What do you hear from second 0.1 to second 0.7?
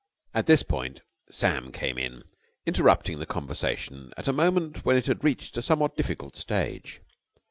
At this